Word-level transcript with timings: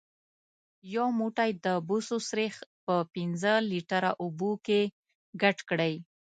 یو 0.95 1.07
موټی 1.19 1.49
د 1.65 1.67
بوسو 1.87 2.17
سريښ 2.29 2.55
په 2.85 2.95
پنځه 3.15 3.53
لیتره 3.71 4.11
اوبو 4.23 4.51
کې 4.65 4.81
ګډ 5.41 5.57
کړئ. 5.69 5.93